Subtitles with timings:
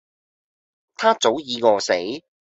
[0.95, 2.23] 她早己餓死